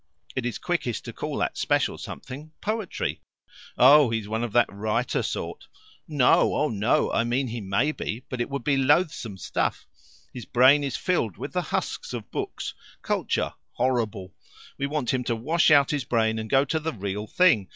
It 0.35 0.47
is 0.47 0.57
quickest 0.57 1.05
to 1.05 1.13
call 1.13 1.37
that 1.37 1.59
special 1.59 1.95
something 1.99 2.51
poetry" 2.59 3.21
"Oh, 3.77 4.09
he's 4.09 4.27
one 4.27 4.43
of 4.43 4.51
that 4.53 4.73
writer 4.73 5.21
sort." 5.21 5.67
"No 6.07 6.55
oh 6.55 6.69
no! 6.69 7.11
I 7.11 7.23
mean 7.23 7.49
he 7.49 7.61
may 7.61 7.91
be, 7.91 8.23
but 8.27 8.41
it 8.41 8.49
would 8.49 8.63
be 8.63 8.77
loathsome 8.77 9.37
stiff. 9.37 9.85
His 10.33 10.45
brain 10.45 10.83
is 10.83 10.97
filled 10.97 11.37
with 11.37 11.53
the 11.53 11.61
husks 11.69 12.13
of 12.13 12.31
books, 12.31 12.73
culture 13.03 13.53
horrible; 13.73 14.33
we 14.79 14.87
want 14.87 15.13
him 15.13 15.23
to 15.25 15.35
wash 15.35 15.69
out 15.69 15.91
his 15.91 16.03
brain 16.03 16.39
and 16.39 16.49
go 16.49 16.65
to 16.65 16.79
the 16.79 16.93
real 16.93 17.27
thing. 17.27 17.69